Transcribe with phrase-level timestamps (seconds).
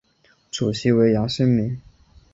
[0.49, 1.79] 主席为杨新民。